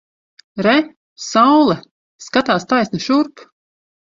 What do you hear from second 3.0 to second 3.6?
šurp!